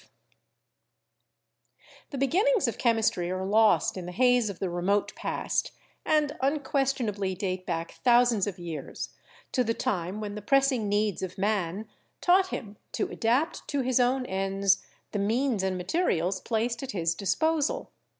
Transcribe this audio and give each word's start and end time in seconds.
ANCIENT 2.07 2.09
CHEMICAL 2.09 2.09
KNOWLEDGE 2.09 2.11
9 2.11 2.11
The 2.49 2.51
beginnings 2.57 2.67
of 2.67 2.77
Chemistry 2.79 3.29
are 3.29 3.45
lost 3.45 3.97
in 3.97 4.05
the 4.07 4.11
haze 4.11 4.49
of 4.49 4.57
the 4.57 4.71
remote 4.71 5.13
past 5.13 5.71
and 6.03 6.35
unquestionably 6.41 7.35
date 7.35 7.67
back 7.67 7.91
thousands 8.03 8.47
of 8.47 8.57
years 8.57 9.09
to 9.51 9.63
the 9.63 9.75
time 9.75 10.19
when 10.19 10.33
the 10.33 10.41
pressing 10.41 10.89
needs 10.89 11.21
of 11.21 11.37
man 11.37 11.87
taught 12.19 12.47
him 12.47 12.77
to 12.93 13.09
adapt 13.11 13.67
to 13.67 13.81
his 13.81 13.99
own 13.99 14.25
ends 14.25 14.83
the 15.11 15.19
means 15.19 15.61
and 15.61 15.77
materials 15.77 16.39
placed 16.41 16.81
at 16.81 16.93
his 16.93 17.13
disposal. 17.13 17.91